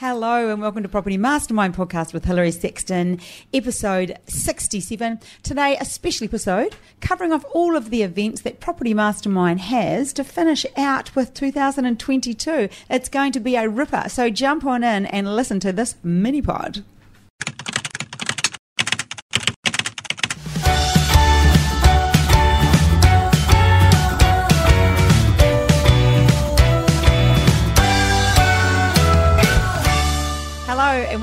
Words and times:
Hello 0.00 0.48
and 0.48 0.62
welcome 0.62 0.84
to 0.84 0.88
Property 0.88 1.16
Mastermind 1.16 1.74
podcast 1.74 2.12
with 2.12 2.24
Hilary 2.24 2.52
Sexton, 2.52 3.18
episode 3.52 4.16
67. 4.28 5.18
Today, 5.42 5.76
a 5.76 5.84
special 5.84 6.24
episode 6.24 6.76
covering 7.00 7.32
off 7.32 7.44
all 7.50 7.74
of 7.74 7.90
the 7.90 8.04
events 8.04 8.42
that 8.42 8.60
Property 8.60 8.94
Mastermind 8.94 9.58
has 9.58 10.12
to 10.12 10.22
finish 10.22 10.64
out 10.76 11.16
with 11.16 11.34
2022. 11.34 12.68
It's 12.88 13.08
going 13.08 13.32
to 13.32 13.40
be 13.40 13.56
a 13.56 13.68
ripper, 13.68 14.04
so 14.08 14.30
jump 14.30 14.64
on 14.64 14.84
in 14.84 15.04
and 15.06 15.34
listen 15.34 15.58
to 15.58 15.72
this 15.72 15.96
mini 16.04 16.42
pod. 16.42 16.84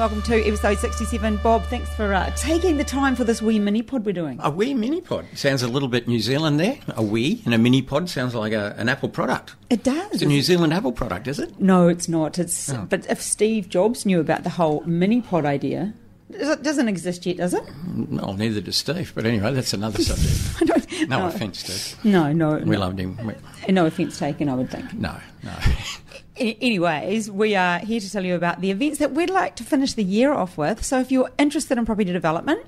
Welcome 0.06 0.22
to 0.22 0.40
episode 0.46 0.77
67. 0.77 1.38
Bob, 1.38 1.64
thanks 1.64 1.90
for 1.95 2.14
uh, 2.14 2.30
taking 2.36 2.77
the 2.77 2.84
time 2.84 3.16
for 3.16 3.23
this 3.23 3.41
wee 3.41 3.58
mini 3.58 3.82
pod 3.82 4.05
we're 4.05 4.12
doing. 4.14 4.38
A 4.44 4.52
wee 4.52 4.72
mini 4.76 5.02
pod 5.02 5.26
sounds 5.34 5.64
a 5.64 5.68
little 5.68 5.88
bit 5.90 6.08
New 6.08 6.20
Zealand 6.20 6.59
there. 6.59 6.78
A 6.90 7.02
wee 7.02 7.41
and 7.44 7.55
a 7.55 7.58
mini 7.58 7.81
pod 7.81 8.08
sounds 8.08 8.36
like 8.36 8.54
a, 8.54 8.76
an 8.78 8.88
Apple 8.88 9.09
product. 9.09 9.55
It 9.72 9.84
does. 9.84 10.12
It's 10.14 10.22
a 10.22 10.28
New 10.28 10.44
Zealand 10.44 10.76
Apple 10.76 10.91
product, 10.91 11.26
is 11.28 11.40
it? 11.40 11.59
No, 11.59 11.88
it's 11.88 12.08
not. 12.08 12.38
It's 12.38 12.72
Oh. 12.72 12.86
but 12.88 13.09
if 13.09 13.20
Steve 13.20 13.68
Jobs 13.68 14.05
knew 14.05 14.20
about 14.20 14.44
the 14.44 14.52
whole 14.52 14.81
mini 14.86 15.22
pod 15.23 15.44
idea, 15.44 15.95
it 16.30 16.62
doesn't 16.62 16.88
exist 16.88 17.26
yet, 17.26 17.38
does 17.38 17.56
it? 17.56 17.64
No, 17.88 18.34
neither 18.34 18.62
does 18.62 18.78
Steve. 18.78 19.12
But 19.16 19.26
anyway, 19.26 19.53
that's 19.53 19.73
another 19.73 20.03
subject. 20.03 20.62
I 20.62 20.66
don't, 20.66 21.09
No, 21.09 21.26
offence, 21.26 21.62
Steve. 21.64 22.06
No, 22.06 22.31
no, 22.31 22.58
We 22.58 22.66
no, 22.76 22.80
loved 22.80 23.00
him. 23.00 23.17
We- 23.26 23.73
no 23.73 23.88
offence 23.88 24.20
taken. 24.20 24.50
I 24.50 24.53
would 24.53 24.70
think. 24.70 24.94
No, 24.94 25.16
no. 25.42 25.52
A- 26.38 26.57
Anyways, 26.62 27.31
we 27.31 27.55
are 27.55 27.80
here 27.80 27.99
to 27.99 28.12
tell 28.12 28.25
you 28.25 28.35
about 28.35 28.59
the 28.62 28.70
events 28.71 28.99
that 28.99 29.12
we'd 29.13 29.30
like 29.30 29.55
to 29.55 29.63
finish 29.63 29.94
the 29.94 30.03
year 30.03 30.34
off 30.34 30.58
with. 30.58 30.84
So, 30.84 30.99
if 30.99 31.11
you're 31.11 31.30
interested 31.38 31.77
in 31.77 31.85
property 31.85 32.11
development, 32.11 32.61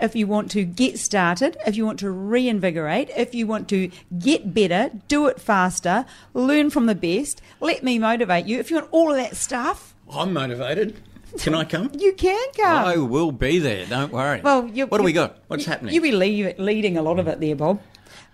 if 0.00 0.16
you 0.16 0.26
want 0.26 0.50
to 0.52 0.64
get 0.64 0.98
started, 0.98 1.56
if 1.66 1.76
you 1.76 1.84
want 1.84 1.98
to 2.00 2.10
reinvigorate, 2.10 3.10
if 3.16 3.34
you 3.34 3.46
want 3.46 3.68
to 3.68 3.90
get 4.18 4.54
better, 4.54 4.90
do 5.08 5.26
it 5.26 5.40
faster, 5.40 6.06
learn 6.32 6.70
from 6.70 6.86
the 6.86 6.94
best, 6.94 7.42
let 7.60 7.82
me 7.84 7.98
motivate 7.98 8.46
you. 8.46 8.58
If 8.58 8.70
you 8.70 8.76
want 8.76 8.88
all 8.90 9.10
of 9.10 9.16
that 9.16 9.36
stuff, 9.36 9.94
I'm 10.10 10.32
motivated. 10.32 10.96
Can 11.38 11.54
I 11.54 11.62
come? 11.64 11.92
you 11.96 12.12
can 12.14 12.44
come. 12.56 12.84
I 12.86 12.96
will 12.96 13.30
be 13.30 13.60
there. 13.60 13.86
Don't 13.86 14.12
worry. 14.12 14.40
Well, 14.40 14.66
you, 14.66 14.86
what 14.86 14.98
do 14.98 15.04
we 15.04 15.12
got? 15.12 15.36
What's 15.46 15.64
you- 15.66 15.70
happening? 15.72 15.94
You'll 15.94 16.02
be 16.02 16.10
lead, 16.12 16.58
leading 16.58 16.96
a 16.96 17.02
lot 17.02 17.18
of 17.20 17.28
it 17.28 17.38
there, 17.38 17.54
Bob. 17.54 17.80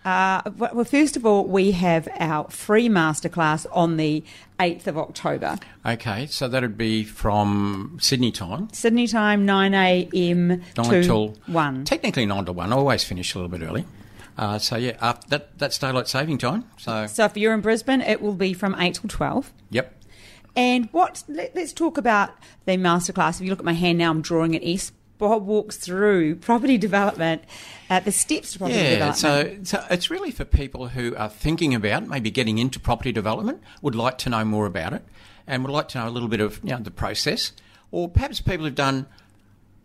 Uh, 0.07 0.41
well, 0.57 0.85
first 0.85 1.17
of 1.17 1.27
all, 1.27 1.45
we 1.45 1.73
have 1.73 2.09
our 2.21 2.49
free 2.49 2.89
masterclass 2.89 3.67
on 3.73 3.97
the 3.97 4.23
8th 4.61 4.87
of 4.87 4.97
October. 4.97 5.59
okay, 5.85 6.27
so 6.29 6.47
that'd 6.47 6.79
be 6.79 7.03
from 7.03 7.99
Sydney 8.01 8.31
time. 8.31 8.69
Sydney 8.73 9.09
time, 9.09 9.45
9am 9.45 10.63
Nine 10.77 10.91
to 10.91 11.03
till 11.03 11.35
1. 11.47 11.85
Technically 11.85 12.25
nine 12.25 12.45
to 12.45 12.53
one. 12.53 12.73
I 12.73 12.77
always 12.77 13.03
finish 13.03 13.35
a 13.35 13.39
little 13.39 13.51
bit 13.59 13.67
early. 13.67 13.85
Uh, 14.39 14.59
so 14.61 14.77
yeah, 14.77 14.97
uh, 15.01 15.15
that 15.29 15.59
that's 15.59 15.77
daylight 15.77 16.07
saving 16.07 16.39
time. 16.39 16.65
So 16.77 17.09
So 17.09 17.25
if 17.25 17.37
you're 17.37 17.53
in 17.53 17.61
Brisbane, 17.61 18.01
it 18.01 18.23
will 18.23 18.35
be 18.35 18.53
from 18.53 18.77
8 18.79 18.95
till 18.95 19.09
12. 19.09 19.53
yep. 19.71 19.93
And 20.55 20.89
what? 20.93 21.23
Let, 21.29 21.55
us 21.57 21.73
talk 21.73 21.99
about 21.99 22.31
the 22.65 22.77
masterclass. 22.79 23.41
If 23.41 23.43
you 23.43 23.51
look 23.51 23.59
at 23.59 23.65
my 23.65 23.75
hand 23.75 23.99
now, 23.99 24.11
I'm 24.11 24.23
drawing 24.23 24.55
an 24.55 24.63
S. 24.65 24.91
Bob 25.19 25.47
walks 25.47 25.77
through 25.77 26.37
property 26.37 26.77
development, 26.89 27.43
uh, 27.89 28.01
the 28.01 28.13
steps 28.13 28.53
to 28.53 28.59
property 28.59 28.79
Yeah, 28.79 28.91
development. 29.15 29.69
so, 29.69 29.79
so 29.79 29.87
it's 29.91 30.11
really 30.11 30.31
for 30.31 30.45
people 30.45 30.89
who 30.89 31.15
are 31.17 31.29
thinking 31.29 31.75
about 31.75 32.07
maybe 32.07 32.31
getting 32.31 32.59
into 32.59 32.79
property 32.79 33.13
development, 33.13 33.63
would 33.83 33.95
like 33.95 34.19
to 34.19 34.31
know 34.31 34.45
more 34.45 34.67
about 34.67 34.93
it, 34.93 35.03
and 35.47 35.65
would 35.65 35.73
like 35.73 35.89
to 35.89 35.99
know 35.99 36.09
a 36.09 36.11
little 36.11 36.29
bit 36.29 36.41
of 36.41 36.61
you 36.63 36.71
know, 36.71 36.79
the 36.79 36.91
process, 36.91 37.53
or 37.91 38.09
perhaps 38.09 38.41
people 38.41 38.65
who've 38.67 38.75
done 38.75 39.07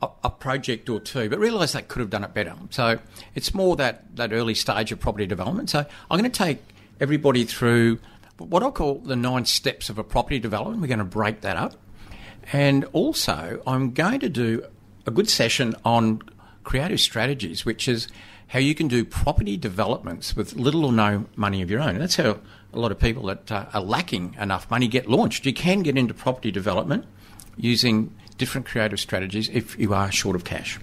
a, 0.02 0.10
a 0.24 0.30
project 0.30 0.90
or 0.90 1.00
two, 1.00 1.30
but 1.30 1.40
realise 1.40 1.74
they 1.74 1.82
could 1.82 2.00
have 2.00 2.10
done 2.10 2.24
it 2.24 2.34
better. 2.34 2.56
So 2.72 3.00
it's 3.36 3.54
more 3.54 3.76
that, 3.78 4.16
that 4.16 4.34
early 4.34 4.56
stage 4.56 4.92
of 4.92 5.00
property 5.00 5.28
development. 5.28 5.70
So 5.70 5.80
I'm 6.10 6.20
going 6.20 6.30
to 6.30 6.38
take 6.38 6.60
everybody 7.00 7.46
through 7.46 8.00
what 8.38 8.64
I 8.64 8.72
call 8.72 8.96
the 8.96 9.16
nine 9.16 9.46
steps 9.46 9.90
of 9.90 10.00
a 10.00 10.04
property 10.04 10.40
development. 10.40 10.82
We're 10.82 10.88
going 10.88 11.00
to 11.00 11.06
break 11.06 11.42
that 11.42 11.58
up. 11.58 11.76
And 12.52 12.86
also, 12.86 13.62
I'm 13.68 13.92
going 13.94 14.20
to 14.22 14.30
do 14.30 14.66
a 15.06 15.12
good 15.12 15.30
session 15.30 15.76
on 15.86 16.22
creative 16.64 17.00
strategies, 17.00 17.66
which 17.66 17.88
is 17.88 18.08
how 18.48 18.60
you 18.60 18.76
can 18.76 18.88
do 18.88 19.06
property 19.06 19.58
developments 19.58 20.36
with 20.36 20.56
little 20.56 20.86
or 20.86 20.92
no 20.92 21.26
money 21.36 21.62
of 21.62 21.72
your 21.72 21.80
own. 21.80 21.90
And 21.90 22.02
that's 22.02 22.18
how 22.18 22.40
a 22.74 22.80
lot 22.80 22.92
of 22.92 23.00
people 23.00 23.24
that 23.28 23.52
uh, 23.52 23.66
are 23.74 23.82
lacking 23.82 24.36
enough 24.40 24.70
money 24.70 24.88
get 24.88 25.10
launched. 25.10 25.46
You 25.46 25.54
can 25.54 25.82
get 25.84 25.98
into 25.98 26.14
property 26.14 26.52
development 26.52 27.06
using 27.58 28.14
different 28.38 28.68
creative 28.68 29.00
strategies 29.00 29.50
if 29.50 29.78
you 29.80 29.94
are 29.94 30.12
short 30.12 30.36
of 30.36 30.44
cash. 30.44 30.80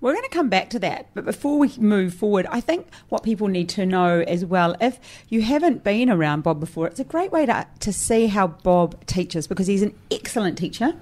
We're 0.00 0.14
going 0.14 0.24
to 0.24 0.30
come 0.30 0.48
back 0.48 0.70
to 0.70 0.80
that, 0.80 1.10
but 1.14 1.24
before 1.24 1.58
we 1.60 1.72
move 1.78 2.12
forward, 2.12 2.46
I 2.46 2.60
think 2.60 2.88
what 3.08 3.22
people 3.22 3.46
need 3.46 3.68
to 3.70 3.86
know 3.86 4.20
as 4.26 4.44
well, 4.44 4.74
if 4.80 4.98
you 5.28 5.42
haven't 5.42 5.84
been 5.84 6.10
around 6.10 6.42
Bob 6.42 6.58
before, 6.58 6.88
it's 6.88 6.98
a 6.98 7.04
great 7.04 7.30
way 7.30 7.46
to, 7.46 7.66
to 7.80 7.92
see 7.92 8.26
how 8.26 8.48
Bob 8.48 9.06
teaches 9.06 9.46
because 9.46 9.68
he's 9.68 9.82
an 9.82 9.94
excellent 10.10 10.58
teacher. 10.58 10.94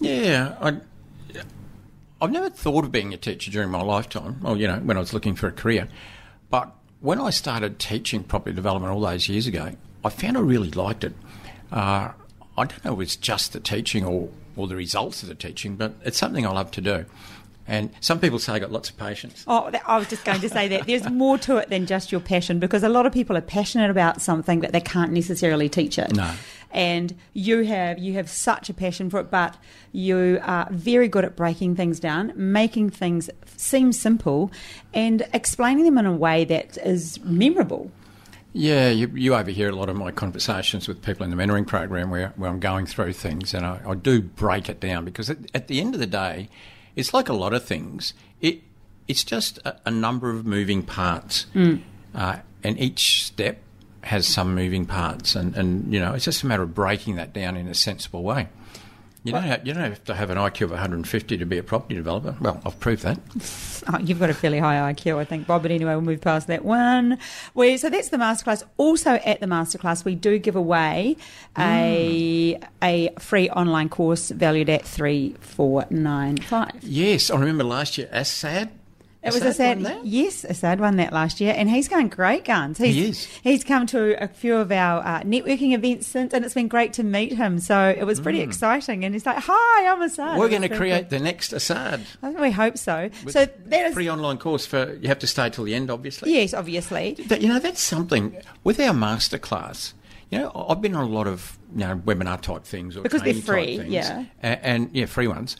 Yeah, 0.00 0.56
I, 0.60 0.78
I've 2.20 2.32
never 2.32 2.50
thought 2.50 2.84
of 2.84 2.92
being 2.92 3.14
a 3.14 3.16
teacher 3.16 3.50
during 3.50 3.70
my 3.70 3.82
lifetime. 3.82 4.40
Well, 4.42 4.56
you 4.56 4.66
know, 4.66 4.78
when 4.78 4.96
I 4.96 5.00
was 5.00 5.12
looking 5.12 5.34
for 5.34 5.46
a 5.46 5.52
career. 5.52 5.88
But 6.50 6.72
when 7.00 7.20
I 7.20 7.30
started 7.30 7.78
teaching 7.78 8.24
property 8.24 8.54
development 8.54 8.92
all 8.92 9.00
those 9.00 9.28
years 9.28 9.46
ago, 9.46 9.72
I 10.04 10.08
found 10.08 10.36
I 10.36 10.40
really 10.40 10.70
liked 10.70 11.04
it. 11.04 11.12
Uh, 11.70 12.10
I 12.56 12.64
don't 12.64 12.84
know 12.84 12.94
if 12.94 13.00
it's 13.00 13.16
just 13.16 13.52
the 13.52 13.60
teaching 13.60 14.04
or, 14.04 14.30
or 14.56 14.66
the 14.66 14.74
results 14.74 15.22
of 15.22 15.28
the 15.28 15.34
teaching, 15.34 15.76
but 15.76 15.94
it's 16.04 16.18
something 16.18 16.44
I 16.44 16.50
love 16.50 16.70
to 16.72 16.80
do. 16.80 17.04
And 17.68 17.90
some 18.00 18.18
people 18.18 18.38
say 18.38 18.54
I 18.54 18.58
got 18.58 18.72
lots 18.72 18.88
of 18.88 18.96
patience. 18.96 19.44
Oh, 19.46 19.70
I 19.86 19.98
was 19.98 20.08
just 20.08 20.24
going 20.24 20.40
to 20.40 20.48
say 20.48 20.68
that 20.68 20.86
there's 20.86 21.08
more 21.10 21.36
to 21.38 21.58
it 21.58 21.68
than 21.68 21.84
just 21.84 22.10
your 22.10 22.20
passion 22.22 22.58
because 22.58 22.82
a 22.82 22.88
lot 22.88 23.04
of 23.04 23.12
people 23.12 23.36
are 23.36 23.42
passionate 23.42 23.90
about 23.90 24.22
something 24.22 24.58
but 24.58 24.72
they 24.72 24.80
can't 24.80 25.12
necessarily 25.12 25.68
teach 25.68 25.98
it. 25.98 26.14
No. 26.14 26.32
And 26.70 27.16
you 27.32 27.62
have 27.64 27.98
you 27.98 28.12
have 28.14 28.28
such 28.28 28.68
a 28.68 28.74
passion 28.74 29.08
for 29.08 29.20
it, 29.20 29.30
but 29.30 29.56
you 29.92 30.38
are 30.42 30.68
very 30.70 31.08
good 31.08 31.24
at 31.24 31.34
breaking 31.34 31.76
things 31.76 31.98
down, 31.98 32.32
making 32.36 32.90
things 32.90 33.30
seem 33.56 33.92
simple, 33.92 34.50
and 34.92 35.26
explaining 35.32 35.84
them 35.84 35.98
in 35.98 36.06
a 36.06 36.12
way 36.12 36.44
that 36.44 36.76
is 36.78 37.18
memorable. 37.24 37.90
Yeah, 38.52 38.88
you, 38.88 39.08
you 39.14 39.34
overhear 39.34 39.68
a 39.68 39.76
lot 39.76 39.88
of 39.88 39.96
my 39.96 40.10
conversations 40.10 40.88
with 40.88 41.02
people 41.02 41.22
in 41.24 41.30
the 41.30 41.36
mentoring 41.36 41.66
program 41.66 42.10
where, 42.10 42.32
where 42.36 42.50
I'm 42.50 42.60
going 42.60 42.86
through 42.86 43.12
things, 43.12 43.54
and 43.54 43.64
I, 43.64 43.80
I 43.86 43.94
do 43.94 44.22
break 44.22 44.68
it 44.68 44.80
down 44.80 45.04
because 45.04 45.30
at, 45.30 45.38
at 45.54 45.68
the 45.68 45.80
end 45.80 45.94
of 45.94 46.00
the 46.00 46.06
day, 46.06 46.48
it's 46.96 47.14
like 47.14 47.28
a 47.28 47.34
lot 47.34 47.52
of 47.52 47.64
things. 47.64 48.14
It 48.40 48.62
it's 49.06 49.24
just 49.24 49.58
a, 49.58 49.78
a 49.86 49.90
number 49.90 50.30
of 50.30 50.44
moving 50.44 50.82
parts, 50.82 51.46
uh, 52.14 52.38
and 52.64 52.78
each 52.80 53.24
step 53.24 53.58
has 54.08 54.26
some 54.26 54.54
moving 54.54 54.86
parts, 54.86 55.36
and, 55.36 55.54
and 55.54 55.92
you 55.92 56.00
know 56.00 56.14
it's 56.14 56.24
just 56.24 56.42
a 56.42 56.46
matter 56.46 56.62
of 56.62 56.74
breaking 56.74 57.16
that 57.16 57.32
down 57.32 57.56
in 57.56 57.68
a 57.68 57.74
sensible 57.74 58.22
way. 58.22 58.48
You 59.24 59.32
don't, 59.32 59.42
have, 59.42 59.66
you 59.66 59.74
don't 59.74 59.82
have 59.82 60.04
to 60.04 60.14
have 60.14 60.30
an 60.30 60.38
IQ 60.38 60.62
of 60.62 60.70
150 60.70 61.36
to 61.36 61.44
be 61.44 61.58
a 61.58 61.62
property 61.62 61.96
developer. 61.96 62.34
Well, 62.40 62.62
I've 62.64 62.78
proved 62.80 63.02
that. 63.02 63.18
Oh, 63.90 63.98
you've 64.00 64.18
got 64.18 64.28
a 64.28 64.34
fairly 64.34 64.58
high 64.58 64.92
IQ, 64.92 65.16
I 65.16 65.24
think, 65.24 65.46
Bob. 65.46 65.62
But 65.62 65.70
anyway, 65.70 65.92
we'll 65.92 66.02
move 66.02 66.20
past 66.20 66.46
that 66.48 66.62
one. 66.62 67.16
We, 67.54 67.78
so 67.78 67.88
that's 67.88 68.10
the 68.10 68.18
masterclass. 68.18 68.62
Also 68.76 69.12
at 69.12 69.40
the 69.40 69.46
masterclass, 69.46 70.04
we 70.04 70.14
do 70.14 70.38
give 70.38 70.56
away 70.56 71.16
a 71.56 72.54
hmm. 72.54 72.64
a 72.82 73.08
free 73.18 73.48
online 73.48 73.88
course 73.88 74.28
valued 74.28 74.68
at 74.68 74.84
three 74.84 75.36
four 75.40 75.86
nine 75.88 76.36
five. 76.36 76.82
Yes, 76.82 77.30
I 77.30 77.38
remember 77.38 77.64
last 77.64 77.96
year, 77.96 78.10
Assad. 78.12 78.68
It 79.20 79.34
was 79.34 79.42
Assad, 79.42 79.80
that? 79.80 80.06
yes, 80.06 80.44
Assad 80.44 80.78
won 80.78 80.96
that 80.96 81.12
last 81.12 81.40
year, 81.40 81.52
and 81.56 81.68
he's 81.68 81.88
going 81.88 82.08
great 82.08 82.44
guns. 82.44 82.78
He's, 82.78 82.94
He 82.94 83.08
is. 83.08 83.24
He's 83.42 83.64
come 83.64 83.84
to 83.88 84.22
a 84.22 84.28
few 84.28 84.54
of 84.54 84.70
our 84.70 85.00
uh, 85.04 85.22
networking 85.22 85.74
events 85.74 86.06
since, 86.06 86.32
and 86.32 86.44
it's 86.44 86.54
been 86.54 86.68
great 86.68 86.92
to 86.94 87.02
meet 87.02 87.32
him. 87.32 87.58
So 87.58 87.94
it 87.98 88.04
was 88.04 88.20
pretty 88.20 88.40
exciting, 88.40 89.04
and 89.04 89.14
he's 89.14 89.26
like, 89.26 89.38
"Hi, 89.40 89.86
I'm 89.92 90.00
Assad." 90.02 90.36
Mm. 90.36 90.38
We're 90.38 90.48
going 90.48 90.62
to 90.62 90.68
create 90.68 91.10
the 91.10 91.18
next 91.18 91.52
Assad. 91.52 92.00
I 92.22 92.28
think 92.28 92.38
we 92.38 92.52
hope 92.52 92.78
so. 92.78 93.10
With 93.24 93.32
So 93.32 93.46
that 93.46 93.86
is 93.86 93.94
free 93.94 94.08
online 94.08 94.38
course 94.38 94.66
for 94.66 94.94
you 94.94 95.08
have 95.08 95.18
to 95.18 95.26
stay 95.26 95.50
till 95.50 95.64
the 95.64 95.74
end, 95.74 95.90
obviously. 95.90 96.32
yes, 96.32 96.54
obviously. 96.54 97.14
That, 97.26 97.42
you 97.42 97.48
know, 97.48 97.58
that's 97.58 97.80
something 97.80 98.36
with 98.62 98.78
our 98.78 98.94
masterclass. 98.94 99.94
You 100.30 100.38
know, 100.38 100.66
I've 100.68 100.80
been 100.80 100.94
on 100.94 101.04
a 101.04 101.12
lot 101.12 101.26
of 101.26 101.58
you 101.74 101.80
know 101.80 101.96
webinar 101.96 102.40
type 102.40 102.64
things 102.64 102.96
or 102.96 103.02
Because 103.02 103.22
they're 103.22 103.34
free, 103.34 103.80
yeah. 103.80 104.26
and, 104.42 104.60
and 104.62 104.90
yeah, 104.92 105.06
free 105.06 105.26
ones. 105.26 105.56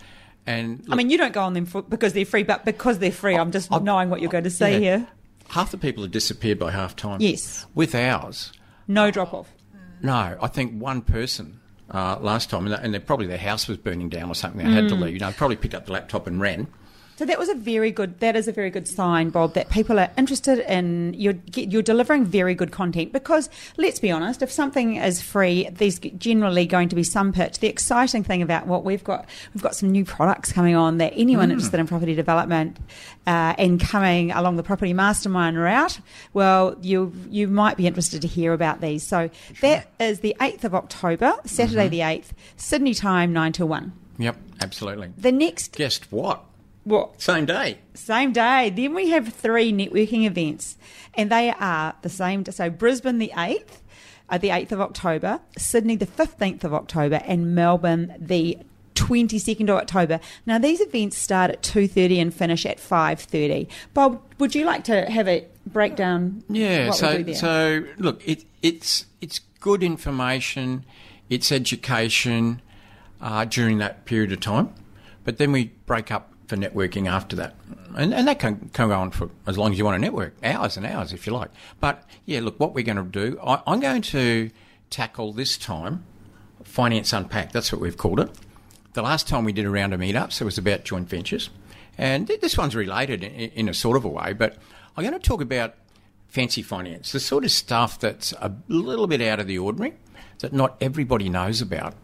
And 0.49 0.85
I 0.91 0.95
mean, 0.97 1.11
you 1.11 1.19
don't 1.19 1.33
go 1.35 1.43
on 1.43 1.53
them 1.53 1.67
for, 1.67 1.83
because 1.83 2.13
they're 2.15 2.25
free, 2.25 2.43
but 2.43 2.65
because 2.65 2.99
they're 2.99 3.13
free, 3.13 3.37
I'm 3.37 3.53
just 3.53 3.71
I've- 3.71 3.85
knowing 3.85 4.09
what 4.11 4.21
you're 4.23 4.31
going 4.31 4.45
to 4.45 4.51
say 4.51 4.73
yeah, 4.75 4.79
here. 4.79 5.07
half 5.51 5.71
the 5.71 5.77
people 5.79 6.03
have 6.05 6.11
disappeared 6.13 6.59
by 6.59 6.71
half 6.71 6.97
time. 6.97 7.21
Yes. 7.21 7.67
with 7.75 7.95
ours, 7.95 8.53
No 8.87 9.11
drop 9.11 9.35
off. 9.35 9.49
no, 10.03 10.37
I 10.41 10.47
think 10.49 10.81
one 10.81 11.03
person. 11.03 11.61
Uh, 11.91 12.19
last 12.21 12.51
time, 12.51 12.67
and, 12.67 12.75
they- 12.75 12.83
and 12.85 12.93
they, 12.95 12.99
probably 12.99 13.27
their 13.27 13.39
house 13.39 13.67
was 13.69 13.79
burning 13.79 14.09
down 14.11 14.29
or 14.31 14.35
something. 14.35 14.67
They 14.67 14.73
had 14.73 14.89
to 14.91 14.95
Mm. 14.95 15.01
leave. 15.03 15.15
You 15.15 15.21
know, 15.21 15.33
probably 15.33 15.57
picked 15.57 15.75
up 15.75 15.87
the 15.87 15.93
laptop 15.93 16.27
and 16.27 16.39
ran. 16.41 16.67
So 17.19 17.25
that 17.25 17.37
was 17.37 17.49
a 17.49 17.55
very 17.57 17.91
good. 17.91 18.21
That 18.21 18.37
is 18.37 18.47
a 18.47 18.53
very 18.53 18.71
good 18.71 18.87
sign, 18.87 19.31
Bob, 19.31 19.55
that 19.55 19.71
people 19.71 19.99
are 19.99 20.09
interested 20.17 20.61
in 20.73 21.15
you're 21.15 21.35
you're 21.53 21.83
delivering 21.83 22.25
very 22.25 22.55
good 22.55 22.71
content. 22.71 23.13
Because 23.13 23.51
let's 23.77 23.99
be 23.99 24.09
honest, 24.09 24.41
if 24.41 24.53
something 24.53 24.95
is 24.95 25.21
free, 25.21 25.69
there's 25.73 25.99
generally 25.99 26.65
going 26.65 26.89
to 26.91 26.95
be 26.95 27.03
some 27.03 27.33
pitch. 27.33 27.59
The 27.59 27.67
exciting 27.67 28.23
thing 28.23 28.41
about 28.41 28.69
what 28.69 28.85
we've 28.85 29.03
got, 29.03 29.27
we've 29.53 29.65
got 29.65 29.75
some 29.75 29.91
new 29.91 30.05
products 30.05 30.53
coming 30.53 30.77
on 30.77 30.99
that 30.99 31.13
anyone 31.17 31.49
mm. 31.49 31.55
interested 31.55 31.81
in 31.81 31.89
property 31.89 32.15
development 32.15 32.77
uh, 33.27 33.53
and 33.59 33.81
coming 33.81 34.31
along 34.31 34.55
the 34.55 34.63
property 34.63 34.93
mastermind 34.93 35.59
route, 35.59 35.99
well, 36.35 36.77
you 36.83 37.13
you 37.31 37.49
might 37.49 37.77
be 37.77 37.89
interested 37.89 38.23
to 38.23 38.29
hear 38.29 38.53
about 38.53 38.81
these. 38.81 39.03
So 39.03 39.29
sure. 39.55 39.57
that 39.63 39.91
is 39.99 40.21
the 40.21 40.37
eighth 40.41 40.63
of 40.63 40.73
October, 40.73 41.35
Saturday 41.47 41.87
mm-hmm. 41.87 41.91
the 41.91 42.03
eighth, 42.03 42.33
Sydney 42.57 42.95
time, 42.95 43.33
nine 43.33 43.51
to 43.55 43.67
one. 43.67 43.93
Yep, 44.19 44.37
absolutely. 44.61 45.13
The 45.19 45.33
next. 45.33 45.73
Guessed 45.73 46.13
what? 46.13 46.45
What? 46.89 47.21
Same 47.21 47.45
day. 47.45 47.79
Same 47.93 48.33
day. 48.33 48.71
Then 48.71 48.95
we 48.95 49.11
have 49.11 49.29
three 49.29 49.73
networking 49.73 50.25
events, 50.25 50.79
and 51.15 51.31
they 51.31 51.51
are 51.51 51.95
the 52.01 52.09
same. 52.09 52.47
So 52.47 52.71
Brisbane 52.71 53.19
the 53.19 53.31
8th, 53.37 53.81
uh, 54.31 54.39
the 54.39 54.49
8th 54.49 54.73
of 54.73 54.81
October, 54.81 55.41
Sydney 55.59 55.97
the 55.97 56.07
15th 56.07 56.65
of 56.65 56.73
October, 56.73 57.21
and 57.27 57.55
Melbourne 57.55 58.15
the 58.19 58.59
22nd 58.95 59.65
of 59.65 59.77
October. 59.77 60.19
Now 60.47 60.59
these 60.59 60.81
events 60.81 61.19
start 61.19 61.51
at 61.51 61.63
2:30 61.63 62.21
and 62.21 62.35
finish 62.35 62.65
at 62.65 62.79
5:30. 62.79 63.69
Bob, 63.93 64.23
would 64.39 64.55
you 64.55 64.65
like 64.65 64.85
to 64.85 65.11
have 65.11 65.29
a 65.29 65.47
breakdown? 65.67 66.43
Yeah, 66.49 66.91
so 66.93 67.23
so 67.35 67.85
look, 67.99 68.27
it, 68.27 68.45
it's 68.63 69.05
it's 69.21 69.41
good 69.61 69.83
information, 69.83 70.87
it's 71.29 71.53
education 71.53 72.63
uh, 73.21 73.45
during 73.45 73.77
that 73.79 74.07
period 74.07 74.33
of 74.33 74.41
time, 74.41 74.73
but 75.25 75.37
then 75.37 75.53
we 75.53 75.73
break 75.85 76.11
up 76.11 76.33
for 76.49 76.57
networking 76.57 77.09
after 77.09 77.37
that. 77.37 77.55
And, 77.95 78.13
and 78.13 78.27
that 78.27 78.39
can, 78.39 78.71
can 78.73 78.89
go 78.89 78.95
on 78.95 79.11
for 79.11 79.31
as 79.47 79.59
long 79.59 79.71
as 79.73 79.79
you 79.79 79.85
want 79.85 79.97
to 79.97 80.01
network, 80.01 80.35
hours 80.43 80.77
and 80.77 80.87
hours 80.87 81.13
if 81.13 81.27
you 81.27 81.33
like. 81.33 81.51
But 81.79 82.03
yeah, 82.25 82.41
look, 82.41 82.59
what 82.59 82.75
we're 82.75 82.85
going 82.85 82.97
to 82.97 83.05
do, 83.05 83.39
I, 83.45 83.61
I'm 83.67 83.81
going 83.81 84.03
to 84.03 84.51
tackle 84.91 85.33
this 85.33 85.59
time 85.59 86.05
Finance 86.65 87.13
Unpacked. 87.13 87.53
That's 87.53 87.71
what 87.71 87.81
we've 87.81 87.97
called 87.97 88.19
it. 88.19 88.31
The 88.95 89.03
last 89.03 89.29
time 89.29 89.45
we 89.45 89.53
did 89.53 89.67
a 89.67 89.71
round 89.71 89.93
of 89.93 90.01
meetups, 90.01 90.41
it 90.41 90.45
was 90.45 90.59
about 90.59 90.85
joint 90.85 91.09
ventures. 91.09 91.51
And 91.99 92.27
this 92.27 92.57
one's 92.57 92.75
related 92.75 93.23
in, 93.23 93.51
in 93.51 93.69
a 93.69 93.75
sort 93.75 93.97
of 93.97 94.05
a 94.05 94.09
way, 94.09 94.33
but 94.33 94.57
I'm 94.97 95.05
going 95.05 95.13
to 95.13 95.21
talk 95.21 95.43
about 95.43 95.75
fancy 96.29 96.63
finance, 96.63 97.13
the 97.13 97.21
sort 97.21 97.45
of 97.45 97.51
stuff 97.51 98.01
that's 98.01 98.33
a 98.33 98.55
little 98.69 99.07
bit 99.07 99.21
out 99.21 99.39
of 99.39 99.47
the 99.47 99.59
ordinary, 99.59 99.95
that 100.39 100.53
not 100.53 100.77
everybody 100.81 101.29
knows 101.29 101.61
about. 101.61 101.95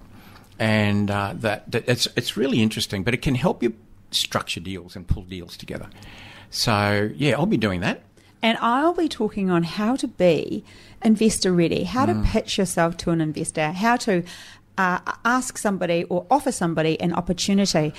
And 0.59 1.11
uh, 1.11 1.35
that, 1.37 1.71
that 1.73 1.89
it's, 1.89 2.07
it's 2.17 2.37
really 2.37 2.63
interesting, 2.63 3.05
but 3.05 3.15
it 3.15 3.23
can 3.23 3.35
help 3.35 3.63
you 3.63 3.75
structure 4.15 4.61
deals 4.61 4.97
and 4.97 5.07
pull 5.07 5.23
deals 5.23 5.57
together. 5.57 5.89
So, 6.51 7.11
yeah, 7.17 7.37
I'll 7.37 7.47
be 7.47 7.57
doing 7.57 7.81
that. 7.81 8.03
And 8.43 8.59
I'll 8.61 8.95
be 8.95 9.09
talking 9.09 9.51
on 9.51 9.63
how 9.63 9.97
to 9.97 10.07
be 10.07 10.65
investor 11.03 11.53
ready, 11.53 11.85
how 11.85 12.07
mm. 12.07 12.23
to 12.23 12.29
pitch 12.29 12.59
yourself 12.59 12.97
to 12.99 13.11
an 13.11 13.21
investor, 13.21 13.73
how 13.73 13.97
to 13.97 14.23
uh, 14.77 14.99
ask 15.25 15.57
somebody 15.57 16.05
or 16.05 16.27
offer 16.31 16.53
somebody 16.53 17.01
an 17.01 17.13
opportunity. 17.13 17.95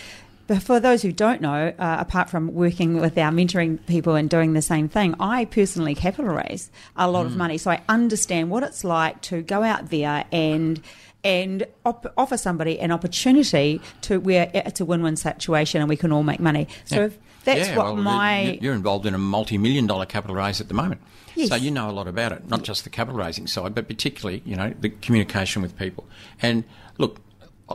But 0.47 0.61
for 0.61 0.79
those 0.79 1.01
who 1.01 1.11
don't 1.11 1.41
know, 1.41 1.73
uh, 1.79 1.97
apart 1.99 2.29
from 2.29 2.53
working 2.53 3.01
with 3.01 3.17
our 3.17 3.31
mentoring 3.31 3.83
people 3.87 4.13
and 4.13 4.29
doing 4.29 4.53
the 4.53 4.61
same 4.61 4.87
thing, 4.87 5.15
I 5.19 5.45
personally 5.45 5.95
capital 5.95 6.35
raise 6.35 6.69
a 6.95 7.09
lot 7.09 7.23
mm. 7.23 7.29
of 7.29 7.35
money. 7.35 7.57
So 7.57 7.71
I 7.71 7.81
understand 7.89 8.51
what 8.51 8.61
it's 8.61 8.83
like 8.83 9.21
to 9.23 9.41
go 9.41 9.63
out 9.63 9.89
there 9.89 10.25
and 10.31 10.79
and 11.25 11.65
op- 11.85 12.13
offer 12.15 12.37
somebody 12.37 12.79
an 12.79 12.91
opportunity 12.91 13.81
to 14.01 14.19
where 14.19 14.49
eh, 14.53 14.61
it's 14.65 14.79
a 14.79 14.85
win-win 14.85 15.15
situation 15.15 15.81
and 15.81 15.89
we 15.89 15.97
can 15.97 16.11
all 16.11 16.23
make 16.23 16.39
money. 16.39 16.67
So 16.85 17.01
yeah. 17.01 17.09
that's 17.43 17.69
yeah, 17.69 17.77
what 17.77 17.85
well, 17.85 17.95
my 17.97 18.59
you're 18.61 18.75
involved 18.75 19.05
in 19.07 19.15
a 19.15 19.17
multi-million 19.17 19.87
dollar 19.87 20.05
capital 20.05 20.35
raise 20.35 20.61
at 20.61 20.67
the 20.67 20.75
moment. 20.75 21.01
Yes. 21.35 21.49
So 21.49 21.55
you 21.55 21.71
know 21.71 21.89
a 21.89 21.91
lot 21.91 22.07
about 22.07 22.31
it, 22.31 22.47
not 22.47 22.63
just 22.63 22.83
the 22.85 22.89
capital 22.89 23.19
raising 23.19 23.47
side, 23.47 23.75
but 23.75 23.87
particularly 23.87 24.43
you 24.45 24.55
know 24.55 24.73
the 24.79 24.89
communication 24.89 25.61
with 25.61 25.77
people. 25.77 26.07
And 26.41 26.63
look, 26.99 27.19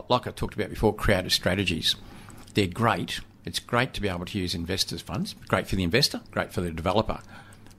like 0.09 0.25
I 0.25 0.31
talked 0.31 0.55
about 0.55 0.69
before, 0.69 0.95
creative 0.95 1.33
strategies. 1.33 1.95
They're 2.53 2.67
great. 2.67 3.19
It's 3.45 3.59
great 3.59 3.93
to 3.95 4.01
be 4.01 4.07
able 4.07 4.25
to 4.25 4.39
use 4.39 4.55
investors' 4.55 5.01
funds. 5.01 5.35
Great 5.47 5.67
for 5.67 5.75
the 5.75 5.83
investor. 5.83 6.21
Great 6.31 6.53
for 6.53 6.61
the 6.61 6.71
developer. 6.71 7.19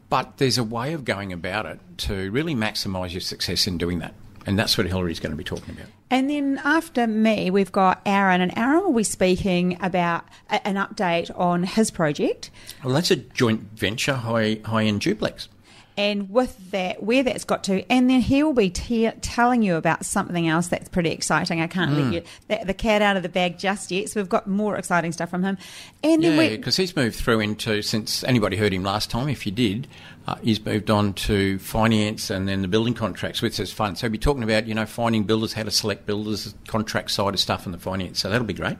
But 0.08 0.36
there's 0.36 0.58
a 0.58 0.64
way 0.64 0.92
of 0.92 1.06
going 1.06 1.32
about 1.32 1.64
it 1.64 1.80
to 1.98 2.30
really 2.30 2.54
maximise 2.54 3.12
your 3.12 3.20
success 3.22 3.66
in 3.66 3.78
doing 3.78 4.00
that. 4.00 4.14
And 4.46 4.58
that's 4.58 4.76
what 4.76 4.86
Hillary's 4.86 5.20
going 5.20 5.30
to 5.30 5.36
be 5.36 5.44
talking 5.44 5.74
about. 5.74 5.86
And 6.10 6.28
then 6.28 6.60
after 6.64 7.06
me, 7.06 7.50
we've 7.50 7.72
got 7.72 8.02
Aaron, 8.04 8.40
and 8.40 8.56
Aaron 8.56 8.84
will 8.84 8.92
be 8.92 9.04
speaking 9.04 9.78
about 9.80 10.24
a, 10.50 10.66
an 10.66 10.74
update 10.76 11.36
on 11.38 11.62
his 11.62 11.90
project. 11.90 12.50
Well, 12.82 12.94
that's 12.94 13.10
a 13.10 13.16
joint 13.16 13.60
venture, 13.74 14.14
high 14.14 14.60
high 14.64 14.84
end 14.84 15.00
duplex 15.00 15.48
and 15.96 16.30
with 16.30 16.70
that, 16.70 17.02
where 17.02 17.22
that's 17.22 17.44
got 17.44 17.64
to, 17.64 17.84
and 17.90 18.08
then 18.08 18.20
he 18.20 18.42
will 18.42 18.54
be 18.54 18.70
te- 18.70 19.10
telling 19.20 19.62
you 19.62 19.76
about 19.76 20.04
something 20.06 20.48
else 20.48 20.68
that's 20.68 20.88
pretty 20.88 21.10
exciting. 21.10 21.60
I 21.60 21.66
can't 21.66 21.92
mm. 21.92 22.04
let 22.04 22.12
you 22.14 22.22
the, 22.48 22.66
the, 22.66 22.74
cat 22.74 23.02
out 23.02 23.16
of 23.16 23.22
the 23.22 23.28
bag 23.28 23.58
just 23.58 23.90
yet, 23.90 24.08
so 24.08 24.20
we've 24.20 24.28
got 24.28 24.46
more 24.46 24.76
exciting 24.76 25.12
stuff 25.12 25.30
from 25.30 25.42
him. 25.42 25.58
And 26.02 26.22
yeah, 26.22 26.48
because 26.48 26.76
he's 26.76 26.96
moved 26.96 27.16
through 27.16 27.40
into 27.40 27.82
since 27.82 28.24
anybody 28.24 28.56
heard 28.56 28.72
him 28.72 28.82
last 28.82 29.10
time, 29.10 29.28
if 29.28 29.44
you 29.44 29.52
did, 29.52 29.86
uh, 30.26 30.36
he's 30.36 30.64
moved 30.64 30.90
on 30.90 31.12
to 31.14 31.58
finance 31.58 32.30
and 32.30 32.48
then 32.48 32.62
the 32.62 32.68
building 32.68 32.94
contracts, 32.94 33.42
which 33.42 33.58
is 33.58 33.72
fun. 33.72 33.96
So 33.96 34.06
he'll 34.06 34.12
be 34.12 34.18
talking 34.18 34.42
about 34.42 34.66
you 34.66 34.74
know 34.74 34.86
finding 34.86 35.24
builders, 35.24 35.52
how 35.52 35.64
to 35.64 35.70
select 35.70 36.06
builders, 36.06 36.54
contract 36.66 37.10
side 37.10 37.34
of 37.34 37.40
stuff, 37.40 37.66
and 37.66 37.74
the 37.74 37.78
finance. 37.78 38.20
So 38.20 38.30
that'll 38.30 38.46
be 38.46 38.54
great. 38.54 38.78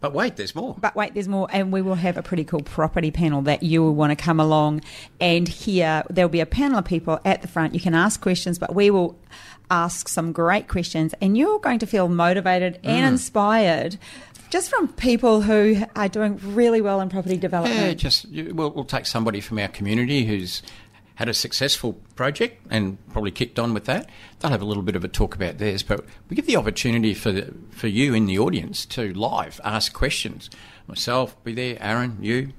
But 0.00 0.12
wait, 0.12 0.36
there's 0.36 0.54
more. 0.54 0.76
But 0.78 0.94
wait, 0.94 1.14
there's 1.14 1.28
more. 1.28 1.48
And 1.50 1.72
we 1.72 1.82
will 1.82 1.96
have 1.96 2.16
a 2.16 2.22
pretty 2.22 2.44
cool 2.44 2.62
property 2.62 3.10
panel 3.10 3.42
that 3.42 3.62
you 3.62 3.82
will 3.82 3.94
want 3.94 4.10
to 4.10 4.16
come 4.16 4.38
along 4.38 4.82
and 5.20 5.48
hear. 5.48 6.04
There'll 6.08 6.28
be 6.28 6.40
a 6.40 6.46
panel 6.46 6.78
of 6.78 6.84
people 6.84 7.20
at 7.24 7.42
the 7.42 7.48
front. 7.48 7.74
You 7.74 7.80
can 7.80 7.94
ask 7.94 8.20
questions, 8.20 8.58
but 8.58 8.74
we 8.74 8.90
will 8.90 9.18
ask 9.70 10.08
some 10.08 10.32
great 10.32 10.68
questions. 10.68 11.14
And 11.20 11.36
you're 11.36 11.58
going 11.58 11.80
to 11.80 11.86
feel 11.86 12.08
motivated 12.08 12.78
and 12.84 13.04
mm. 13.04 13.08
inspired 13.08 13.98
just 14.50 14.70
from 14.70 14.88
people 14.88 15.42
who 15.42 15.82
are 15.94 16.08
doing 16.08 16.40
really 16.54 16.80
well 16.80 17.00
in 17.00 17.08
property 17.08 17.36
development. 17.36 17.80
Yeah, 17.80 17.94
just 17.94 18.26
we'll, 18.30 18.70
we'll 18.70 18.84
take 18.84 19.06
somebody 19.06 19.40
from 19.40 19.58
our 19.58 19.68
community 19.68 20.24
who's 20.24 20.62
had 21.18 21.28
a 21.28 21.34
successful 21.34 21.94
project 22.14 22.64
and 22.70 22.96
probably 23.10 23.32
kicked 23.32 23.58
on 23.58 23.74
with 23.74 23.86
that. 23.86 24.08
They'll 24.38 24.52
have 24.52 24.62
a 24.62 24.64
little 24.64 24.84
bit 24.84 24.94
of 24.94 25.02
a 25.02 25.08
talk 25.08 25.34
about 25.34 25.58
theirs, 25.58 25.82
but 25.82 26.04
we 26.30 26.36
give 26.36 26.46
the 26.46 26.54
opportunity 26.54 27.12
for 27.12 27.32
the, 27.32 27.52
for 27.70 27.88
you 27.88 28.14
in 28.14 28.26
the 28.26 28.38
audience 28.38 28.86
to 28.86 29.12
live 29.14 29.60
ask 29.64 29.92
questions. 29.92 30.48
Myself, 30.88 31.42
be 31.44 31.52
there, 31.52 31.76
Aaron, 31.80 32.16
you, 32.20 32.52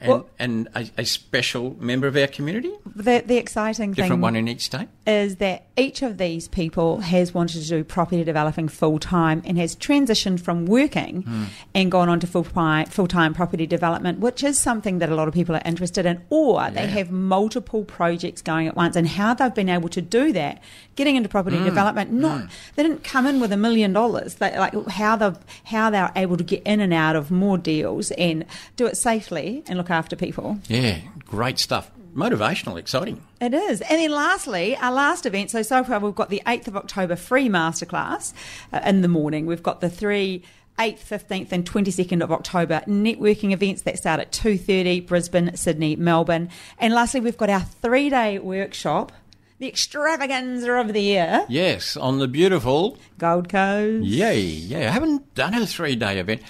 and, 0.00 0.10
well, 0.10 0.30
and 0.38 0.68
a, 0.74 0.88
a, 0.98 1.04
special 1.04 1.76
member 1.78 2.06
of 2.06 2.16
our 2.16 2.26
community. 2.26 2.72
The, 2.86 3.22
the 3.24 3.36
exciting 3.36 3.90
Different 3.90 3.96
thing 3.96 4.04
different 4.04 4.22
one 4.22 4.36
in 4.36 4.48
each 4.48 4.62
state 4.62 4.88
is 5.06 5.36
that 5.36 5.66
each 5.76 6.00
of 6.00 6.16
these 6.16 6.48
people 6.48 7.00
has 7.00 7.34
wanted 7.34 7.62
to 7.62 7.68
do 7.68 7.84
property 7.84 8.24
developing 8.24 8.68
full 8.68 8.98
time 8.98 9.42
and 9.44 9.58
has 9.58 9.76
transitioned 9.76 10.40
from 10.40 10.64
working 10.64 11.22
mm. 11.24 11.46
and 11.74 11.90
gone 11.90 12.08
on 12.08 12.18
to 12.20 12.26
full 12.26 12.44
time 12.44 12.86
full 12.86 13.08
time 13.08 13.34
property 13.34 13.66
development, 13.66 14.20
which 14.20 14.42
is 14.42 14.58
something 14.58 15.00
that 15.00 15.10
a 15.10 15.14
lot 15.14 15.28
of 15.28 15.34
people 15.34 15.54
are 15.54 15.62
interested 15.66 16.06
in, 16.06 16.22
or 16.30 16.60
yeah. 16.60 16.70
they 16.70 16.86
have 16.86 17.10
multiple 17.10 17.84
projects 17.84 18.40
going 18.40 18.66
at 18.66 18.76
once, 18.76 18.96
and 18.96 19.06
how 19.06 19.34
they've 19.34 19.54
been 19.54 19.68
able 19.68 19.90
to 19.90 20.00
do 20.00 20.32
that, 20.32 20.62
getting 20.96 21.16
into 21.16 21.28
property 21.28 21.58
mm. 21.58 21.64
development. 21.64 22.10
Not 22.10 22.42
mm. 22.42 22.50
they 22.74 22.82
didn't 22.82 23.04
come 23.04 23.26
in 23.26 23.38
with 23.38 23.52
a 23.52 23.56
million 23.58 23.92
dollars. 23.92 24.36
They 24.36 24.56
like 24.58 24.74
how 24.88 25.16
they 25.16 25.32
how 25.64 25.90
they're 25.90 26.12
able 26.16 26.38
to 26.38 26.44
get 26.44 26.62
in 26.62 26.80
and 26.80 26.94
out 26.94 27.16
of 27.16 27.30
more 27.30 27.58
deals 27.70 28.10
and 28.12 28.44
do 28.76 28.86
it 28.86 28.96
safely 28.96 29.62
and 29.68 29.78
look 29.78 29.90
after 29.90 30.16
people. 30.16 30.58
Yeah, 30.68 30.98
great 31.24 31.58
stuff. 31.58 31.90
Motivational, 32.14 32.76
exciting. 32.76 33.22
It 33.40 33.54
is. 33.54 33.80
And 33.82 34.00
then 34.00 34.10
lastly, 34.10 34.76
our 34.76 34.92
last 34.92 35.26
event. 35.26 35.50
So, 35.50 35.62
so 35.62 35.84
far 35.84 36.00
we've 36.00 36.14
got 36.14 36.28
the 36.28 36.42
8th 36.44 36.66
of 36.66 36.76
October 36.76 37.14
free 37.14 37.48
masterclass 37.48 38.32
uh, 38.72 38.80
in 38.84 39.02
the 39.02 39.08
morning. 39.08 39.46
We've 39.46 39.62
got 39.62 39.80
the 39.80 39.88
three 39.88 40.42
8th, 40.78 41.00
15th 41.00 41.52
and 41.52 41.70
22nd 41.70 42.22
of 42.22 42.32
October 42.32 42.82
networking 42.86 43.52
events 43.52 43.82
that 43.82 43.98
start 43.98 44.18
at 44.18 44.32
2.30, 44.32 45.06
Brisbane, 45.06 45.54
Sydney, 45.54 45.94
Melbourne. 45.94 46.48
And 46.78 46.94
lastly, 46.94 47.20
we've 47.20 47.36
got 47.36 47.50
our 47.50 47.60
three-day 47.60 48.38
workshop, 48.38 49.12
the 49.58 49.68
extravaganza 49.68 50.72
of 50.72 50.94
the 50.94 51.02
year. 51.02 51.44
Yes, 51.50 51.98
on 51.98 52.18
the 52.18 52.26
beautiful... 52.26 52.96
Gold 53.18 53.50
Coast. 53.50 54.06
Yay, 54.06 54.40
yeah. 54.40 54.88
I 54.88 54.92
haven't 54.92 55.34
done 55.34 55.54
a 55.54 55.66
three-day 55.66 56.18
event. 56.18 56.40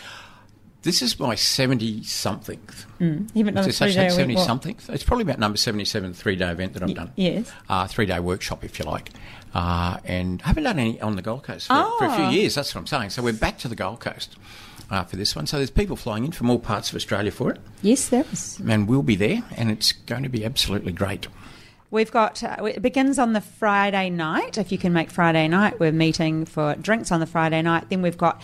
This 0.82 1.02
is 1.02 1.20
my 1.20 1.34
70 1.34 2.04
something. 2.04 2.60
Mm. 2.98 3.28
You 3.34 3.44
haven't 3.44 3.54
done 3.54 3.68
a 3.68 3.72
three 3.72 3.92
day 3.92 4.08
70 4.08 4.36
something. 4.38 4.76
It's 4.88 5.04
probably 5.04 5.24
about 5.24 5.38
number 5.38 5.58
77, 5.58 6.14
three 6.14 6.36
day 6.36 6.50
event 6.50 6.72
that 6.72 6.82
I've 6.82 6.94
done. 6.94 7.12
Yes. 7.16 7.52
Uh, 7.68 7.86
three 7.86 8.06
day 8.06 8.18
workshop, 8.18 8.64
if 8.64 8.78
you 8.78 8.86
like. 8.86 9.10
Uh, 9.52 9.98
and 10.04 10.40
I 10.42 10.48
haven't 10.48 10.64
done 10.64 10.78
any 10.78 11.00
on 11.00 11.16
the 11.16 11.22
Gold 11.22 11.42
Coast 11.42 11.66
for, 11.66 11.74
oh. 11.76 11.96
for, 11.98 12.06
a 12.06 12.14
few 12.14 12.24
ah. 12.24 12.30
years. 12.30 12.54
That's 12.54 12.74
what 12.74 12.80
I'm 12.80 12.86
saying. 12.86 13.10
So 13.10 13.22
we're 13.22 13.32
back 13.34 13.58
to 13.58 13.68
the 13.68 13.76
Gold 13.76 14.00
Coast. 14.00 14.36
Uh, 14.90 15.04
for 15.04 15.14
this 15.14 15.36
one. 15.36 15.46
So 15.46 15.56
there's 15.56 15.70
people 15.70 15.94
flying 15.94 16.24
in 16.24 16.32
from 16.32 16.50
all 16.50 16.58
parts 16.58 16.90
of 16.90 16.96
Australia 16.96 17.30
for 17.30 17.52
it. 17.52 17.60
Yes, 17.80 18.08
there 18.08 18.24
is. 18.32 18.58
And 18.58 18.88
we'll 18.88 19.04
be 19.04 19.14
there, 19.14 19.44
and 19.56 19.70
it's 19.70 19.92
going 19.92 20.24
to 20.24 20.28
be 20.28 20.44
absolutely 20.44 20.90
great. 20.90 21.28
We've 21.92 22.10
got, 22.10 22.42
uh, 22.44 22.64
it 22.64 22.82
begins 22.82 23.18
on 23.18 23.32
the 23.32 23.40
Friday 23.40 24.10
night. 24.10 24.58
If 24.58 24.70
you 24.70 24.78
can 24.78 24.92
make 24.92 25.10
Friday 25.10 25.48
night, 25.48 25.80
we're 25.80 25.90
meeting 25.90 26.44
for 26.44 26.76
drinks 26.76 27.10
on 27.10 27.18
the 27.18 27.26
Friday 27.26 27.62
night. 27.62 27.88
Then 27.88 28.00
we've 28.00 28.18
got 28.18 28.42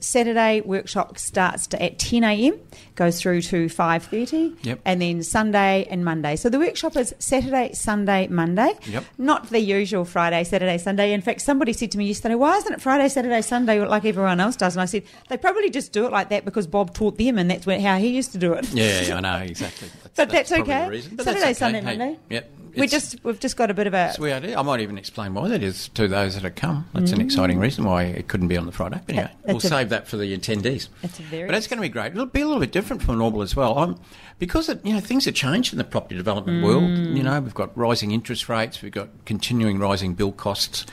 Saturday 0.00 0.60
workshop 0.62 1.18
starts 1.18 1.68
at 1.74 1.98
10 1.98 2.24
a.m., 2.24 2.58
goes 2.94 3.20
through 3.20 3.42
to 3.42 3.66
5.30, 3.66 4.56
Yep. 4.64 4.80
and 4.84 5.00
then 5.02 5.22
Sunday 5.22 5.86
and 5.90 6.04
Monday. 6.04 6.36
So 6.36 6.48
the 6.48 6.58
workshop 6.58 6.96
is 6.96 7.14
Saturday, 7.18 7.72
Sunday, 7.74 8.26
Monday, 8.28 8.72
Yep. 8.86 9.04
not 9.18 9.50
the 9.50 9.60
usual 9.60 10.04
Friday, 10.04 10.42
Saturday, 10.44 10.78
Sunday. 10.78 11.12
In 11.12 11.20
fact, 11.20 11.40
somebody 11.42 11.72
said 11.72 11.90
to 11.92 11.98
me 11.98 12.06
yesterday, 12.06 12.34
why 12.34 12.56
isn't 12.56 12.72
it 12.72 12.80
Friday, 12.80 13.08
Saturday, 13.08 13.42
Sunday 13.42 13.80
like 13.84 14.04
everyone 14.04 14.40
else 14.40 14.56
does? 14.56 14.74
And 14.74 14.82
I 14.82 14.86
said, 14.86 15.02
they 15.28 15.36
probably 15.36 15.70
just 15.70 15.92
do 15.92 16.06
it 16.06 16.12
like 16.12 16.30
that 16.30 16.44
because 16.44 16.66
Bob 16.66 16.94
taught 16.94 17.18
them 17.18 17.38
and 17.38 17.50
that's 17.50 17.64
how 17.64 17.98
he 17.98 18.08
used 18.08 18.32
to 18.32 18.38
do 18.38 18.54
it. 18.54 18.68
Yeah, 18.72 19.02
yeah, 19.02 19.16
I 19.16 19.20
know 19.28 19.36
exactly. 19.44 19.88
That's, 20.02 20.16
But 20.16 20.30
that's, 20.30 20.50
probably 20.50 20.72
okay. 20.72 20.84
The 20.86 20.90
reason. 20.90 21.16
But 21.16 21.24
Saturday, 21.24 21.44
that's 21.46 21.62
okay. 21.62 21.72
Sunday, 21.72 21.80
Hey, 21.80 21.98
Monday. 21.98 22.18
Yep. 22.30 22.50
We 22.76 22.86
just 22.86 23.22
we've 23.24 23.40
just 23.40 23.56
got 23.56 23.70
a 23.70 23.74
bit 23.74 23.86
of 23.86 23.94
a 23.94 24.14
weird. 24.18 24.44
I 24.44 24.62
might 24.62 24.80
even 24.80 24.98
explain 24.98 25.34
why 25.34 25.48
that 25.48 25.62
is 25.62 25.88
to 25.90 26.08
those 26.08 26.34
that 26.34 26.42
have 26.44 26.54
come. 26.54 26.88
That's 26.92 27.12
an 27.12 27.20
exciting 27.20 27.58
reason 27.58 27.84
why 27.84 28.04
it 28.04 28.28
couldn't 28.28 28.48
be 28.48 28.56
on 28.56 28.66
the 28.66 28.72
Friday. 28.72 29.00
But 29.06 29.14
anyway, 29.14 29.32
we'll 29.46 29.56
a- 29.58 29.60
save 29.60 29.88
that 29.90 30.06
for 30.08 30.16
the 30.16 30.36
attendees. 30.36 30.88
It's 31.02 31.18
a 31.18 31.22
very 31.22 31.46
But 31.46 31.54
it's 31.56 31.66
going 31.66 31.78
to 31.78 31.82
be 31.82 31.88
great. 31.88 32.12
It'll 32.12 32.26
be 32.26 32.40
a 32.40 32.46
little 32.46 32.60
bit 32.60 32.72
different 32.72 33.02
from 33.02 33.18
normal 33.18 33.42
as 33.42 33.56
well. 33.56 33.78
I'm, 33.78 33.96
because 34.38 34.68
it, 34.68 34.84
you 34.84 34.92
know 34.92 35.00
things 35.00 35.24
have 35.24 35.34
changed 35.34 35.72
in 35.72 35.78
the 35.78 35.84
property 35.84 36.16
development 36.16 36.64
world. 36.64 36.90
You 36.98 37.22
know, 37.22 37.40
we've 37.40 37.54
got 37.54 37.76
rising 37.76 38.12
interest 38.12 38.48
rates, 38.48 38.82
we've 38.82 38.92
got 38.92 39.08
continuing 39.24 39.78
rising 39.78 40.14
bill 40.14 40.32
costs. 40.32 40.86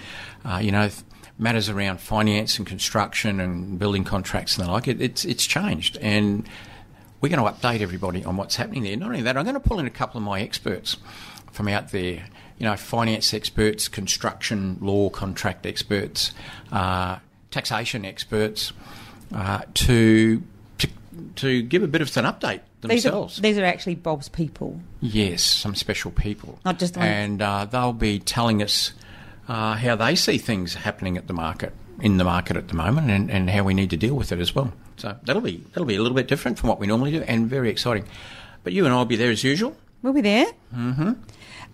Uh, 0.45 0.59
you 0.61 0.71
know, 0.71 0.87
th- 0.89 1.03
matters 1.39 1.69
around 1.69 1.99
finance 1.99 2.57
and 2.57 2.65
construction 2.67 3.39
and 3.39 3.77
building 3.77 4.03
contracts 4.03 4.57
and 4.57 4.67
the 4.67 4.71
like. 4.71 4.87
It, 4.87 5.01
it's 5.01 5.25
it's 5.25 5.45
changed, 5.45 5.97
and 6.01 6.47
we're 7.21 7.29
going 7.29 7.43
to 7.43 7.51
update 7.51 7.81
everybody 7.81 8.23
on 8.23 8.37
what's 8.37 8.55
happening 8.55 8.83
there. 8.83 8.95
Not 8.95 9.07
only 9.09 9.21
that, 9.23 9.37
I'm 9.37 9.43
going 9.43 9.55
to 9.55 9.59
pull 9.59 9.79
in 9.79 9.87
a 9.87 9.91
couple 9.91 10.19
of 10.19 10.23
my 10.23 10.41
experts 10.41 10.97
from 11.51 11.67
out 11.67 11.91
there. 11.91 12.25
You 12.59 12.65
know, 12.65 12.75
finance 12.75 13.35
experts, 13.35 13.87
construction 13.87 14.77
law 14.81 15.09
contract 15.11 15.65
experts, 15.67 16.31
uh, 16.71 17.17
taxation 17.51 18.03
experts, 18.03 18.73
uh, 19.33 19.61
to, 19.75 20.41
to 20.79 20.87
to 21.35 21.61
give 21.61 21.83
a 21.83 21.87
bit 21.87 22.01
of 22.01 22.15
an 22.17 22.25
update 22.25 22.61
these 22.81 23.05
are, 23.05 23.09
themselves. 23.11 23.37
these 23.41 23.57
are 23.59 23.65
actually 23.65 23.93
Bob's 23.95 24.27
people. 24.27 24.81
Yes, 25.01 25.43
some 25.43 25.75
special 25.75 26.09
people. 26.09 26.57
Not 26.65 26.79
just 26.79 26.95
the 26.95 26.99
ones- 27.01 27.11
And 27.11 27.41
uh, 27.43 27.65
they'll 27.65 27.93
be 27.93 28.17
telling 28.19 28.63
us 28.63 28.91
uh, 29.47 29.75
how 29.75 29.95
they 29.95 30.15
see 30.15 30.39
things 30.39 30.73
happening 30.73 31.15
at 31.15 31.27
the 31.27 31.33
market, 31.33 31.73
in 32.01 32.17
the 32.17 32.23
market 32.23 32.57
at 32.57 32.69
the 32.69 32.75
moment, 32.75 33.11
and, 33.11 33.29
and 33.29 33.49
how 33.51 33.63
we 33.63 33.75
need 33.75 33.91
to 33.91 33.97
deal 33.97 34.15
with 34.15 34.31
it 34.31 34.39
as 34.39 34.55
well. 34.55 34.73
So 34.97 35.15
that'll 35.25 35.43
be 35.43 35.57
that'll 35.73 35.85
be 35.85 35.95
a 35.95 36.01
little 36.01 36.15
bit 36.15 36.27
different 36.27 36.57
from 36.57 36.69
what 36.69 36.79
we 36.79 36.87
normally 36.87 37.11
do, 37.11 37.21
and 37.21 37.47
very 37.47 37.69
exciting. 37.69 38.05
But 38.63 38.73
you 38.73 38.85
and 38.85 38.93
I 38.95 38.97
will 38.97 39.05
be 39.05 39.15
there 39.15 39.29
as 39.29 39.43
usual. 39.43 39.77
We'll 40.01 40.13
be 40.13 40.21
there. 40.21 40.47
Mm-hmm. 40.75 41.13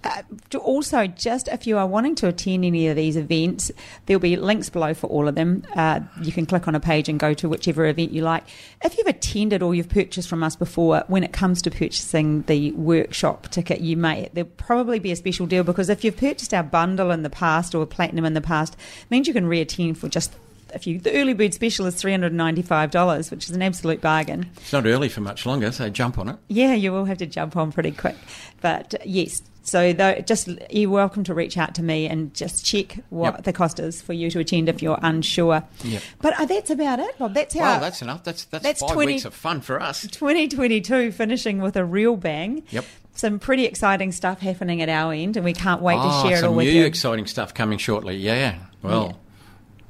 Uh, 0.03 0.21
to 0.49 0.59
also, 0.59 1.07
just 1.07 1.47
if 1.47 1.65
you 1.65 1.77
are 1.77 1.87
wanting 1.87 2.15
to 2.15 2.27
attend 2.27 2.65
any 2.65 2.87
of 2.87 2.95
these 2.95 3.15
events, 3.15 3.71
there'll 4.05 4.19
be 4.19 4.35
links 4.35 4.69
below 4.69 4.93
for 4.93 5.07
all 5.07 5.27
of 5.27 5.35
them. 5.35 5.63
Uh, 5.75 6.01
you 6.21 6.31
can 6.31 6.45
click 6.45 6.67
on 6.67 6.75
a 6.75 6.79
page 6.79 7.07
and 7.07 7.19
go 7.19 7.33
to 7.33 7.47
whichever 7.47 7.85
event 7.85 8.11
you 8.11 8.21
like. 8.21 8.43
If 8.83 8.97
you've 8.97 9.07
attended 9.07 9.63
or 9.63 9.73
you've 9.73 9.89
purchased 9.89 10.27
from 10.27 10.43
us 10.43 10.55
before, 10.55 11.03
when 11.07 11.23
it 11.23 11.31
comes 11.31 11.61
to 11.61 11.71
purchasing 11.71 12.41
the 12.43 12.71
workshop 12.73 13.49
ticket, 13.49 13.79
you 13.79 13.95
may 13.95 14.29
there'll 14.33 14.49
probably 14.57 14.99
be 14.99 15.11
a 15.11 15.15
special 15.15 15.45
deal 15.45 15.63
because 15.63 15.89
if 15.89 16.03
you've 16.03 16.17
purchased 16.17 16.53
our 16.53 16.63
bundle 16.63 17.11
in 17.11 17.23
the 17.23 17.29
past 17.29 17.73
or 17.73 17.85
platinum 17.85 18.25
in 18.25 18.33
the 18.33 18.41
past, 18.41 18.73
it 18.73 19.11
means 19.11 19.27
you 19.27 19.33
can 19.33 19.47
re-attend 19.47 19.97
for 19.97 20.09
just 20.09 20.33
if 20.73 20.87
you 20.87 20.99
the 20.99 21.13
early 21.13 21.33
bird 21.33 21.53
special 21.53 21.85
is 21.85 21.95
three 21.95 22.11
hundred 22.11 22.27
and 22.27 22.37
ninety 22.37 22.61
five 22.61 22.91
dollars, 22.91 23.31
which 23.31 23.45
is 23.45 23.55
an 23.55 23.61
absolute 23.61 24.01
bargain. 24.01 24.49
It's 24.57 24.73
not 24.73 24.85
early 24.85 25.07
for 25.07 25.21
much 25.21 25.45
longer, 25.45 25.71
so 25.71 25.89
jump 25.89 26.17
on 26.17 26.29
it. 26.29 26.37
Yeah, 26.47 26.73
you 26.73 26.91
will 26.91 27.05
have 27.05 27.19
to 27.19 27.25
jump 27.25 27.55
on 27.55 27.71
pretty 27.71 27.91
quick. 27.91 28.15
But 28.61 28.95
yes, 29.05 29.41
so 29.63 29.93
though, 29.93 30.15
just 30.19 30.49
you're 30.69 30.89
welcome 30.89 31.23
to 31.23 31.33
reach 31.33 31.57
out 31.57 31.73
to 31.75 31.83
me 31.83 32.07
and 32.07 32.33
just 32.33 32.65
check 32.65 32.97
what 33.09 33.35
Yep. 33.35 33.43
the 33.45 33.53
cost 33.53 33.79
is 33.79 34.01
for 34.01 34.13
you 34.13 34.29
to 34.31 34.39
attend 34.39 34.67
if 34.69 34.81
you're 34.81 34.99
unsure. 35.01 35.63
Yep. 35.83 36.03
But 36.21 36.39
uh, 36.39 36.45
that's 36.45 36.69
about 36.69 36.99
it, 36.99 37.17
Bob. 37.17 37.33
That's 37.33 37.55
how 37.55 37.61
Well, 37.61 37.79
that's 37.79 38.01
enough. 38.01 38.23
That's 38.23 38.45
that's, 38.45 38.63
That's 38.63 38.81
five 38.81 38.91
20 38.91 39.13
weeks 39.13 39.25
of 39.25 39.33
fun 39.33 39.61
for 39.61 39.81
us. 39.81 40.05
2022 40.07 41.11
finishing 41.13 41.61
with 41.61 41.77
a 41.77 41.85
real 41.85 42.17
bang. 42.17 42.63
Yep. 42.69 42.85
Some 43.15 43.39
pretty 43.39 43.65
exciting 43.65 44.11
stuff 44.11 44.39
happening 44.39 44.81
at 44.81 44.89
our 44.89 45.13
end, 45.13 45.37
and 45.37 45.45
we 45.45 45.53
can't 45.53 45.81
wait 45.81 45.97
oh, 45.99 46.23
to 46.23 46.27
share 46.27 46.39
it 46.39 46.43
all 46.43 46.55
with 46.55 46.65
you. 46.65 46.71
Some 46.71 46.79
new 46.79 46.85
exciting 46.85 47.27
stuff 47.27 47.53
coming 47.53 47.77
shortly. 47.77 48.15
Yeah. 48.17 48.57
Well, 48.81 49.19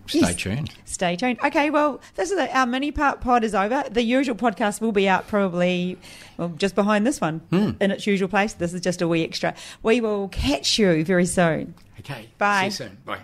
stay 0.07 0.19
Yes. 0.19 0.35
tuned. 0.35 0.71
Stay 0.85 1.15
tuned. 1.15 1.39
Okay, 1.43 1.69
well, 1.69 2.01
this 2.15 2.31
is 2.31 2.37
our 2.53 2.65
mini 2.65 2.91
part 2.91 3.21
pod 3.21 3.43
is 3.43 3.55
over. 3.55 3.83
The 3.89 4.03
usual 4.03 4.35
podcast 4.35 4.81
will 4.81 4.91
be 4.91 5.07
out 5.07 5.27
probably 5.27 5.97
well, 6.37 6.49
just 6.49 6.75
behind 6.75 7.05
this 7.07 7.21
one 7.21 7.39
Hmm. 7.49 7.71
in 7.81 7.91
its 7.91 8.05
usual 8.07 8.27
place. 8.27 8.53
This 8.53 8.73
is 8.73 8.81
just 8.81 9.01
a 9.01 9.07
wee 9.07 9.23
extra. 9.23 9.53
We 9.81 10.01
will 10.01 10.27
catch 10.29 10.77
you 10.79 11.03
very 11.05 11.25
soon. 11.25 11.73
Okay. 11.99 12.29
Bye. 12.37 12.61
See 12.69 12.83
you 12.83 12.89
soon. 12.89 12.97
Bye. 13.05 13.19